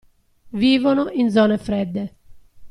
[0.49, 2.15] Vivono in zone fredde.